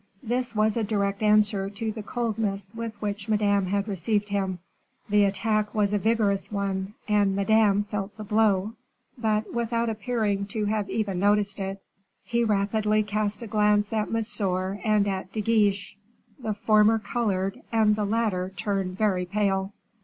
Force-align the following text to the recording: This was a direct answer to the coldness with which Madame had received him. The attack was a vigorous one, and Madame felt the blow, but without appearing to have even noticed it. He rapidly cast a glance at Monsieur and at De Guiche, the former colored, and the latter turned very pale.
This 0.23 0.55
was 0.55 0.75
a 0.77 0.83
direct 0.83 1.21
answer 1.21 1.69
to 1.69 1.91
the 1.91 2.01
coldness 2.01 2.73
with 2.73 2.99
which 3.03 3.29
Madame 3.29 3.67
had 3.67 3.87
received 3.87 4.29
him. 4.29 4.57
The 5.09 5.25
attack 5.25 5.75
was 5.75 5.93
a 5.93 5.99
vigorous 5.99 6.51
one, 6.51 6.95
and 7.07 7.35
Madame 7.35 7.83
felt 7.83 8.17
the 8.17 8.23
blow, 8.23 8.73
but 9.15 9.53
without 9.53 9.91
appearing 9.91 10.47
to 10.47 10.65
have 10.65 10.89
even 10.89 11.19
noticed 11.19 11.59
it. 11.59 11.83
He 12.23 12.43
rapidly 12.43 13.03
cast 13.03 13.43
a 13.43 13.47
glance 13.47 13.93
at 13.93 14.09
Monsieur 14.09 14.79
and 14.83 15.07
at 15.07 15.31
De 15.31 15.41
Guiche, 15.41 15.95
the 16.41 16.55
former 16.55 16.97
colored, 16.97 17.61
and 17.71 17.95
the 17.95 18.03
latter 18.05 18.51
turned 18.55 18.97
very 18.97 19.25
pale. 19.27 19.71